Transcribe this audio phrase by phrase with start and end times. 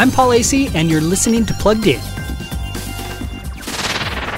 [0.00, 2.00] I'm Paul Asay, and you're listening to Plugged In.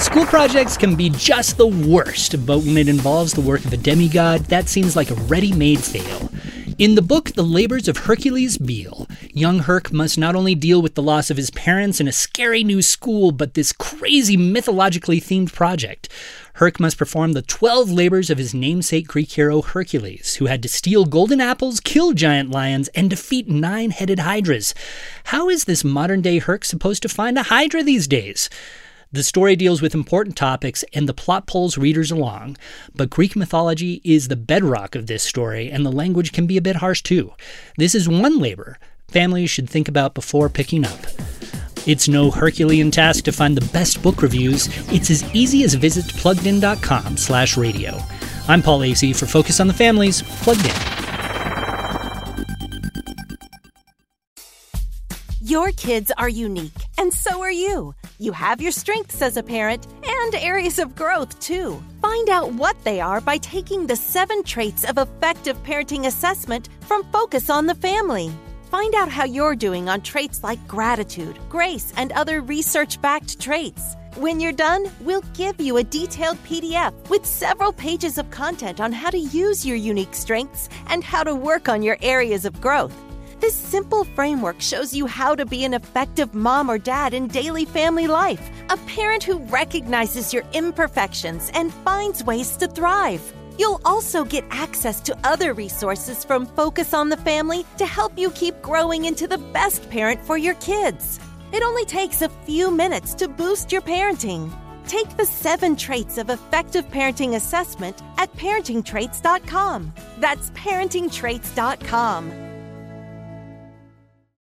[0.01, 3.77] School projects can be just the worst, but when it involves the work of a
[3.77, 6.33] demigod, that seems like a ready made fail.
[6.79, 9.02] In the book The Labors of Hercules Beal,
[9.35, 12.63] young Herc must not only deal with the loss of his parents in a scary
[12.63, 16.09] new school, but this crazy mythologically themed project.
[16.55, 20.69] Herc must perform the 12 labors of his namesake Greek hero Hercules, who had to
[20.69, 24.75] steal golden apples, kill giant lions, and defeat nine headed hydras.
[25.25, 28.51] How is this modern day Herc supposed to find a hydra these days?
[29.15, 32.57] The story deals with important topics and the plot pulls readers along,
[32.95, 36.63] but Greek mythology is the bedrock of this story, and the language can be a
[36.63, 37.33] bit harsh too.
[37.77, 38.79] This is one labor
[39.13, 40.99] families should think about before picking up.
[41.87, 44.69] It's no Herculean task to find the best book reviews.
[44.91, 47.99] It's as easy as visit pluggedin.com slash radio.
[48.49, 50.73] I'm Paul Asay for Focus on the Family's, Plugged In.
[55.41, 57.95] Your kids are unique, and so are you.
[58.19, 61.83] You have your strengths as a parent and areas of growth, too.
[62.01, 67.05] Find out what they are by taking the seven traits of effective parenting assessment from
[67.13, 68.31] Focus on the Family.
[68.73, 73.97] Find out how you're doing on traits like gratitude, grace, and other research backed traits.
[74.17, 78.91] When you're done, we'll give you a detailed PDF with several pages of content on
[78.91, 82.95] how to use your unique strengths and how to work on your areas of growth.
[83.41, 87.67] This simple framework shows you how to be an effective mom or dad in daily
[87.67, 93.35] family life, a parent who recognizes your imperfections and finds ways to thrive.
[93.59, 98.31] You'll also get access to other resources from Focus on the Family to help you
[98.31, 101.21] keep growing into the best parent for your kids.
[101.53, 104.53] It only takes a few minutes to boost your parenting.
[104.87, 109.93] Take the seven traits of effective parenting assessment at parentingtraits.com.
[110.19, 112.52] That's parentingtraits.com.